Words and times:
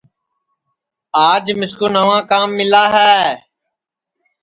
آج 1.29 1.45
مِسکُو 1.59 1.87
نئوا 1.93 2.19
کام 2.31 2.49
مِلا 2.59 2.83
ہے 2.95 3.17